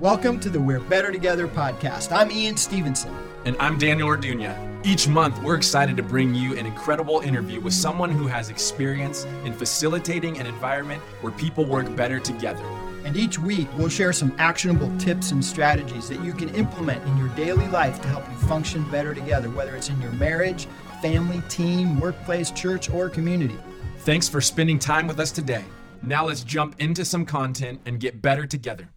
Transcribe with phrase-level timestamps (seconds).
[0.00, 2.10] Welcome to the We're Better Together podcast.
[2.10, 3.14] I'm Ian Stevenson.
[3.44, 4.56] And I'm Daniel Orduña.
[4.82, 9.24] Each month, we're excited to bring you an incredible interview with someone who has experience
[9.44, 12.64] in facilitating an environment where people work better together.
[13.04, 17.18] And each week, we'll share some actionable tips and strategies that you can implement in
[17.18, 20.66] your daily life to help you function better together, whether it's in your marriage,
[21.02, 23.58] family, team, workplace, church, or community.
[23.98, 25.64] Thanks for spending time with us today.
[26.02, 28.88] Now let's jump into some content and get better together.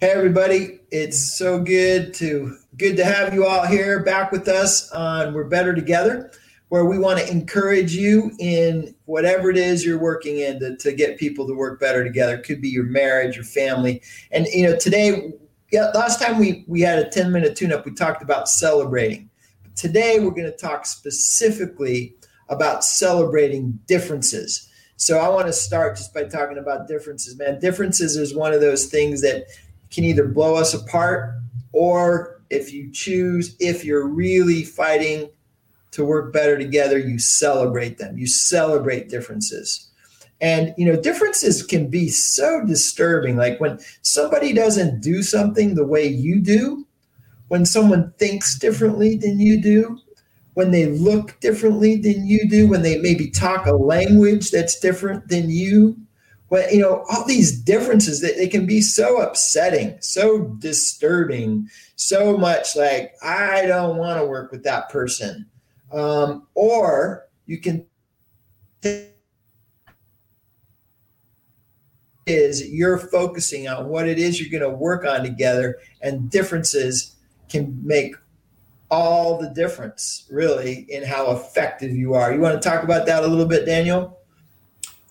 [0.00, 4.90] Hey everybody, it's so good to good to have you all here back with us
[4.92, 6.32] on We're Better Together,
[6.70, 10.94] where we want to encourage you in whatever it is you're working in to, to
[10.94, 12.36] get people to work better together.
[12.36, 14.00] It could be your marriage, your family.
[14.30, 15.34] And you know, today
[15.70, 19.28] yeah, last time we we had a 10 minute tune up, we talked about celebrating.
[19.62, 22.14] But Today we're going to talk specifically
[22.48, 24.66] about celebrating differences.
[24.96, 27.60] So I want to start just by talking about differences, man.
[27.60, 29.44] Differences is one of those things that
[29.90, 31.34] can either blow us apart
[31.72, 35.30] or if you choose, if you're really fighting
[35.92, 38.18] to work better together, you celebrate them.
[38.18, 39.88] You celebrate differences.
[40.40, 43.36] And you know, differences can be so disturbing.
[43.36, 46.86] Like when somebody doesn't do something the way you do,
[47.48, 49.98] when someone thinks differently than you do,
[50.54, 55.28] when they look differently than you do, when they maybe talk a language that's different
[55.28, 55.96] than you,
[56.50, 62.36] well, you know, all these differences that they can be so upsetting, so disturbing, so
[62.36, 65.46] much like I don't want to work with that person.
[65.92, 67.86] Um, or you can
[72.26, 77.16] is you're focusing on what it is you're going to work on together and differences
[77.48, 78.14] can make
[78.90, 82.32] all the difference really in how effective you are.
[82.32, 84.19] You want to talk about that a little bit, Daniel?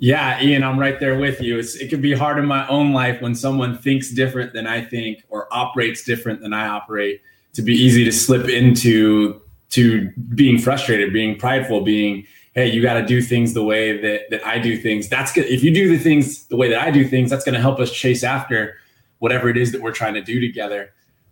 [0.02, 1.60] Yeah, Ian, I'm right there with you.
[1.60, 4.82] It's, it can be hard in my own life when someone thinks different than I
[4.82, 7.22] think or operates different than I operate
[7.54, 12.94] to be easy to slip into to being frustrated, being prideful, being, hey, you got
[12.94, 15.10] to do things the way that, that I do things.
[15.10, 15.46] That's good.
[15.46, 17.80] If you do the things the way that I do things, that's going to help
[17.80, 18.76] us chase after
[19.20, 20.92] whatever it is that we're trying to do together.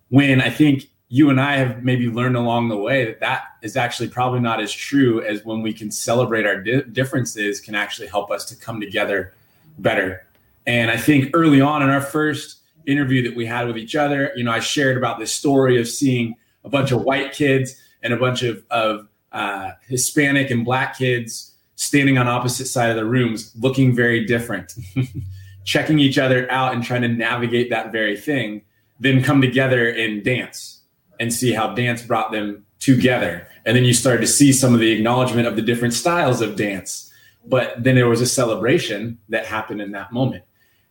[0.10, 3.78] When I think you and I have maybe learned along the way that that is
[3.78, 8.08] actually probably not as true as when we can celebrate our di- differences can actually
[8.08, 9.34] help us to come together
[9.80, 10.26] better.
[10.66, 14.34] And I think early on in our first interview that we had with each other,
[14.36, 16.36] you know, I shared about this story of seeing
[16.66, 21.54] a bunch of white kids and a bunch of, of uh, Hispanic and black kids
[21.76, 24.74] standing on opposite side of the rooms, looking very different,
[25.64, 28.62] checking each other out and trying to navigate that very thing,
[29.00, 30.77] then come together and dance
[31.20, 33.48] and see how dance brought them together.
[33.66, 36.56] And then you started to see some of the acknowledgement of the different styles of
[36.56, 37.12] dance.
[37.46, 40.44] But then there was a celebration that happened in that moment.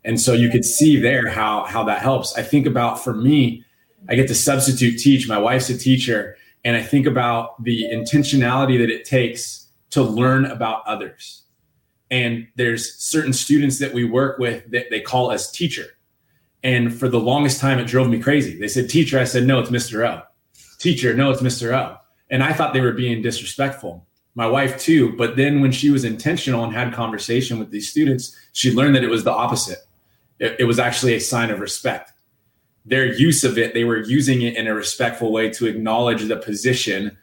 [0.04, 2.36] And so you could see there how how that helps.
[2.36, 3.64] I think about for me,
[4.08, 5.28] I get to substitute teach.
[5.28, 10.46] My wife's a teacher, and I think about the intentionality that it takes to learn
[10.46, 11.42] about others.
[12.10, 15.95] And there's certain students that we work with that they call us teacher
[16.66, 18.58] and for the longest time, it drove me crazy.
[18.58, 19.20] They said, teacher.
[19.20, 20.04] I said, no, it's Mr.
[20.04, 20.22] O.
[20.80, 21.72] Teacher, no, it's Mr.
[21.72, 21.96] O.
[22.28, 24.04] And I thought they were being disrespectful.
[24.34, 25.14] My wife, too.
[25.16, 29.04] But then when she was intentional and had conversation with these students, she learned that
[29.04, 29.78] it was the opposite.
[30.40, 32.10] It, it was actually a sign of respect.
[32.84, 36.36] Their use of it, they were using it in a respectful way to acknowledge the
[36.36, 37.16] position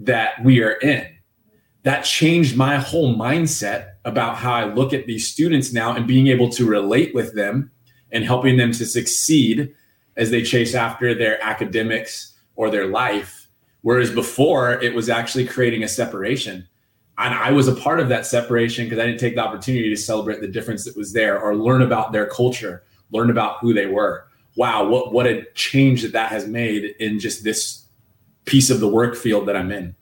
[0.00, 1.06] that we are in.
[1.84, 6.26] That changed my whole mindset about how I look at these students now and being
[6.26, 7.70] able to relate with them
[8.12, 9.74] and helping them to succeed
[10.16, 13.48] as they chase after their academics or their life.
[13.82, 16.68] Whereas before, it was actually creating a separation.
[17.16, 19.96] And I was a part of that separation because I didn't take the opportunity to
[19.96, 23.86] celebrate the difference that was there or learn about their culture, learn about who they
[23.86, 24.26] were.
[24.56, 27.86] Wow, what, what a change that that has made in just this
[28.44, 29.94] piece of the work field that I'm in.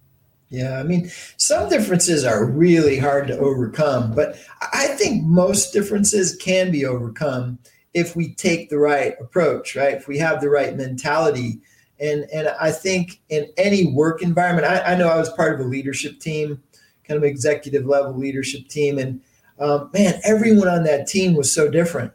[0.51, 4.39] Yeah, I mean, some differences are really hard to overcome, but
[4.73, 7.59] I think most differences can be overcome
[7.95, 9.95] if we take the right approach, right?
[9.95, 11.61] If we have the right mentality.
[12.01, 15.67] And, and I think in any work environment, I, I know I was part of
[15.67, 16.63] a leadership team,
[17.05, 18.99] kind of executive level leadership team.
[18.99, 19.21] And
[19.59, 22.13] um, man, everyone on that team was so different.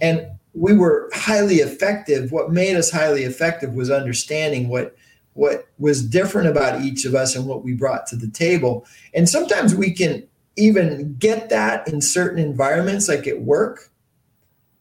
[0.00, 2.32] And we were highly effective.
[2.32, 4.96] What made us highly effective was understanding what
[5.34, 8.84] what was different about each of us and what we brought to the table.
[9.14, 10.26] And sometimes we can
[10.56, 13.90] even get that in certain environments, like at work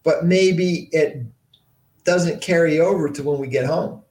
[0.09, 1.23] but maybe it
[2.03, 4.01] doesn't carry over to when we get home.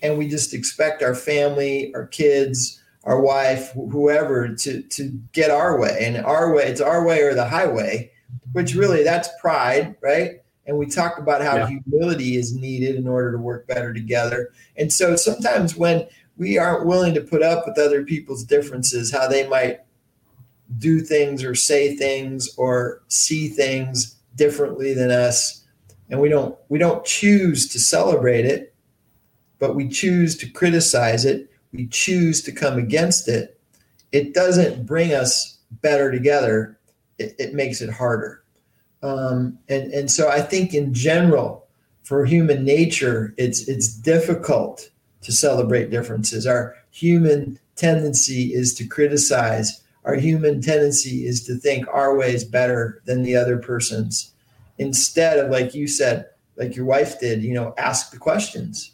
[0.00, 5.76] And we just expect our family, our kids, our wife, whoever to, to get our
[5.76, 5.98] way.
[6.02, 8.12] And our way, it's our way or the highway,
[8.52, 10.42] which really that's pride, right?
[10.66, 11.66] and we talk about how yeah.
[11.84, 14.52] humility is needed in order to work better together.
[14.76, 19.28] And so sometimes when we aren't willing to put up with other people's differences, how
[19.28, 19.80] they might
[20.78, 25.64] do things or say things or see things differently than us,
[26.10, 28.74] and we don't we don't choose to celebrate it,
[29.58, 33.58] but we choose to criticize it, we choose to come against it,
[34.14, 36.78] it doesn't bring us better together.
[37.18, 38.44] It, it makes it harder.
[39.02, 41.66] Um, and and so I think in general,
[42.04, 44.88] for human nature, it's it's difficult
[45.22, 46.46] to celebrate differences.
[46.46, 49.82] Our human tendency is to criticize.
[50.04, 54.32] Our human tendency is to think our way is better than the other person's,
[54.78, 57.42] instead of like you said, like your wife did.
[57.42, 58.92] You know, ask the questions.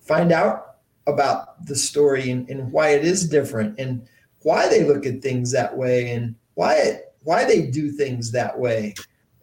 [0.00, 0.76] Find out
[1.06, 4.06] about the story and, and why it is different and
[4.42, 8.58] why they look at things that way and why it why they do things that
[8.58, 8.94] way.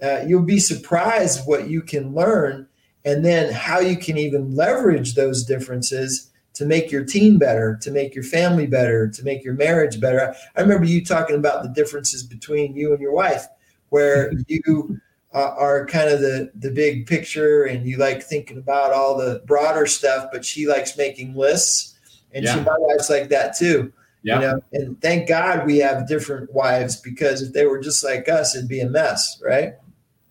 [0.01, 2.67] Uh, you'll be surprised what you can learn
[3.05, 7.91] and then how you can even leverage those differences to make your team better, to
[7.91, 10.33] make your family better, to make your marriage better.
[10.55, 13.45] I remember you talking about the differences between you and your wife,
[13.89, 14.99] where you
[15.33, 19.41] uh, are kind of the the big picture and you like thinking about all the
[19.45, 21.97] broader stuff, but she likes making lists,
[22.33, 22.55] and yeah.
[22.55, 23.91] she my wife's like that too.
[24.23, 24.35] Yeah.
[24.35, 28.29] You know, and thank God we have different wives because if they were just like
[28.29, 29.73] us, it'd be a mess, right?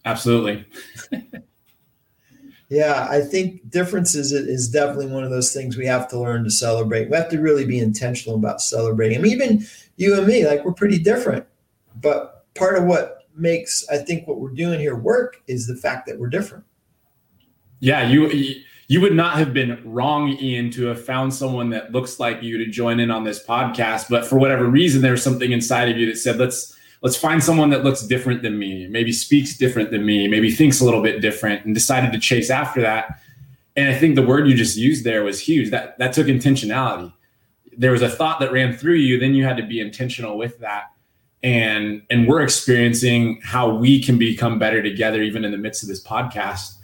[0.05, 0.65] Absolutely.
[2.71, 6.51] yeah, I think differences is definitely one of those things we have to learn to
[6.51, 7.11] celebrate.
[7.11, 9.19] We have to really be intentional about celebrating.
[9.19, 11.45] I mean, even you and me, like we're pretty different,
[12.01, 16.07] but part of what makes I think what we're doing here work is the fact
[16.07, 16.65] that we're different.
[17.81, 18.31] Yeah, you
[18.87, 22.57] you would not have been wrong, Ian, to have found someone that looks like you
[22.59, 24.09] to join in on this podcast.
[24.09, 27.71] But for whatever reason, there's something inside of you that said, let's let's find someone
[27.71, 31.21] that looks different than me, maybe speaks different than me, maybe thinks a little bit
[31.21, 33.21] different, and decided to chase after that.
[33.77, 35.71] And I think the word you just used there was huge.
[35.71, 37.13] That that took intentionality.
[37.77, 40.59] There was a thought that ran through you, then you had to be intentional with
[40.59, 40.93] that.
[41.43, 45.89] And and we're experiencing how we can become better together, even in the midst of
[45.89, 46.77] this podcast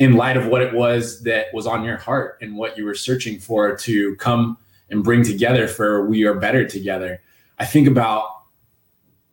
[0.00, 2.94] in light of what it was that was on your heart and what you were
[2.94, 4.56] searching for to come
[4.88, 7.20] and bring together for we are better together
[7.60, 8.39] i think about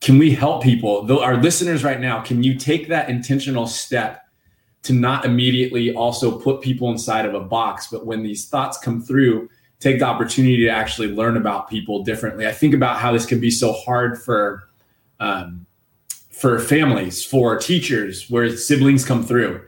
[0.07, 4.23] can we help people though our listeners right now can you take that intentional step
[4.81, 9.01] to not immediately also put people inside of a box but when these thoughts come
[9.01, 9.49] through
[9.81, 13.41] take the opportunity to actually learn about people differently i think about how this can
[13.41, 14.63] be so hard for
[15.19, 15.65] um,
[16.31, 19.59] for families for teachers where siblings come through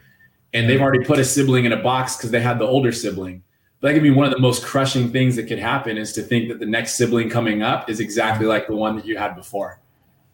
[0.53, 3.43] and they've already put a sibling in a box because they had the older sibling.
[3.79, 6.21] But that could be one of the most crushing things that could happen is to
[6.21, 9.35] think that the next sibling coming up is exactly like the one that you had
[9.35, 9.79] before.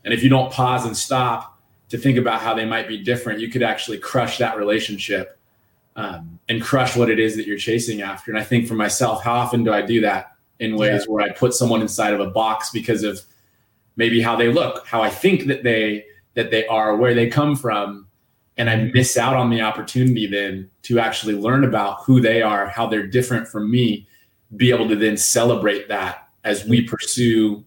[0.06, 1.60] And if you don't pause and stop
[1.90, 5.38] to think about how they might be different, you could actually crush that relationship
[5.96, 8.32] um, and crush what it is that you're chasing after.
[8.32, 11.12] And I think for myself, how often do I do that in ways yeah.
[11.12, 13.22] where I put someone inside of a box because of
[13.96, 16.06] maybe how they look, how I think that they
[16.36, 18.08] that they are, where they come from,
[18.58, 22.68] and I miss out on the opportunity then to actually learn about who they are,
[22.68, 24.06] how they're different from me,
[24.58, 27.64] be able to then celebrate that as we pursue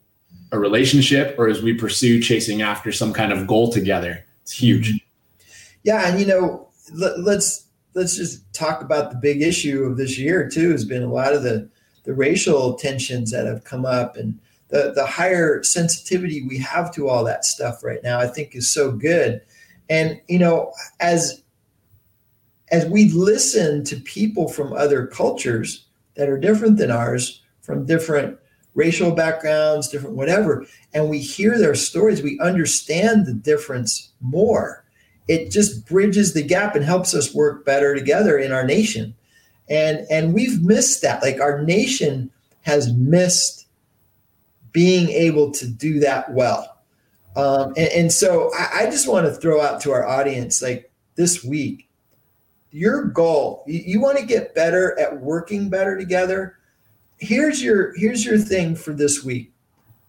[0.52, 4.24] a relationship or as we pursue chasing after some kind of goal together.
[4.42, 5.00] It's huge.
[5.82, 10.18] Yeah, and you know, let, let's let's just talk about the big issue of this
[10.18, 10.70] year too.
[10.70, 11.68] Has been a lot of the
[12.04, 17.08] the racial tensions that have come up and the the higher sensitivity we have to
[17.08, 18.18] all that stuff right now.
[18.18, 19.42] I think is so good
[19.88, 21.42] and you know, as
[22.70, 28.38] as we listen to people from other cultures that are different than ours, from different
[28.78, 34.85] racial backgrounds, different whatever, and we hear their stories, we understand the difference more.
[35.26, 39.14] It just bridges the gap and helps us work better together in our nation.
[39.68, 41.23] And and we've missed that.
[41.23, 42.30] Like our nation
[42.62, 43.66] has missed
[44.73, 46.78] being able to do that well
[47.38, 50.90] um, and, and, so I, I just want to throw out to our audience like
[51.14, 51.88] this week,
[52.73, 56.57] your goal, you, you want to get better at working better together.
[57.18, 59.52] Here's your here's your thing for this week.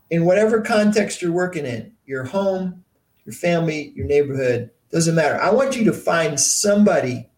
[0.10, 2.84] In whatever context you're working in, your home,
[3.26, 5.40] your family, your neighborhood, doesn't matter.
[5.40, 7.30] I want you to find somebody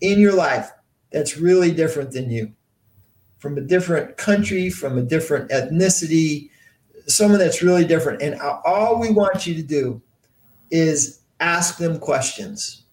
[0.00, 0.70] in your life
[1.10, 2.52] that's really different than you
[3.38, 6.50] from a different country, from a different ethnicity,
[7.06, 8.22] someone that's really different.
[8.22, 10.00] And all we want you to do
[10.70, 12.84] is ask them questions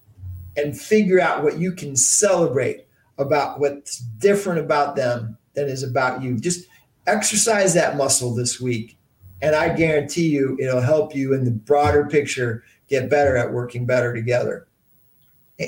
[0.58, 2.86] and figure out what you can celebrate
[3.18, 6.38] about what's different about them than is about you.
[6.38, 6.68] Just
[7.08, 8.98] exercise that muscle this week.
[9.42, 13.86] And I guarantee you it'll help you in the broader picture get better at working
[13.86, 14.68] better together.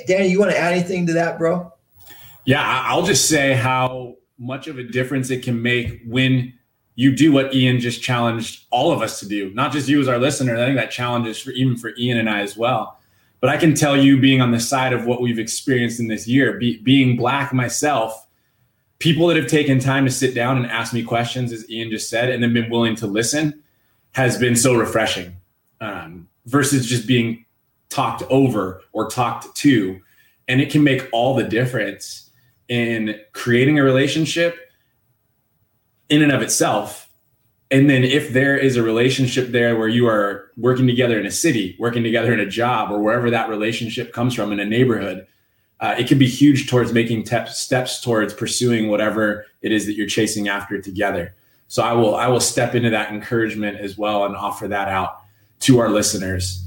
[0.08, 1.72] Danny, you want to add anything to that, bro?
[2.46, 6.54] Yeah, I'll just say how much of a difference it can make when
[6.96, 10.08] you do what Ian just challenged all of us to do, not just you as
[10.08, 10.56] our listener.
[10.56, 13.00] I think that challenge is for even for Ian and I as well.
[13.44, 16.26] But I can tell you, being on the side of what we've experienced in this
[16.26, 18.26] year, be, being black myself,
[19.00, 22.10] people that have taken time to sit down and ask me questions, as Ian just
[22.10, 23.62] said, and then been willing to listen,
[24.14, 25.36] has been so refreshing.
[25.82, 27.44] Um, versus just being
[27.90, 30.00] talked over or talked to,
[30.48, 32.32] and it can make all the difference
[32.70, 34.58] in creating a relationship
[36.08, 37.03] in and of itself
[37.74, 41.32] and then if there is a relationship there where you are working together in a
[41.32, 45.26] city working together in a job or wherever that relationship comes from in a neighborhood
[45.80, 49.94] uh, it can be huge towards making te- steps towards pursuing whatever it is that
[49.94, 51.34] you're chasing after together
[51.68, 55.22] so i will i will step into that encouragement as well and offer that out
[55.60, 56.64] to our listeners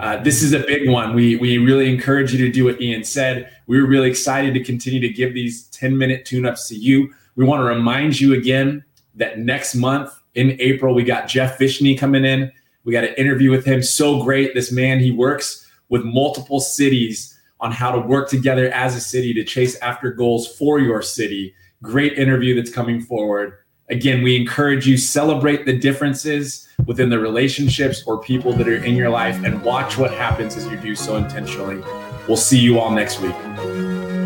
[0.00, 1.14] uh, this is a big one.
[1.14, 3.52] We we really encourage you to do what Ian said.
[3.66, 7.12] We were really excited to continue to give these 10 minute tune ups to you.
[7.36, 8.82] We want to remind you again
[9.16, 12.50] that next month in April, we got Jeff Vishney coming in.
[12.84, 13.82] We got an interview with him.
[13.82, 14.54] So great.
[14.54, 19.34] This man, he works with multiple cities on how to work together as a city
[19.34, 21.54] to chase after goals for your city.
[21.82, 23.58] Great interview that's coming forward.
[23.90, 28.94] Again, we encourage you celebrate the differences within the relationships or people that are in
[28.94, 31.82] your life and watch what happens as you do so intentionally.
[32.28, 33.34] We'll see you all next week.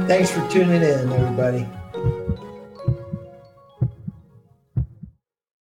[0.06, 1.66] Thanks for tuning in, everybody.